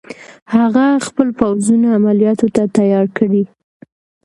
هغه 0.55 0.85
خپل 1.07 1.27
پوځونه 1.39 1.87
عملیاتو 1.97 2.47
ته 2.55 2.63
تیار 2.77 3.05
کړي. 3.17 3.43